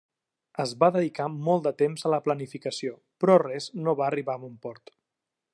[0.61, 4.47] Es va dedicar molt de temps a la planificació, però res no va arribar a
[4.47, 4.99] bon port.